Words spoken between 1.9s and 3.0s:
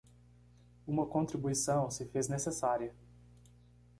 se fez necessária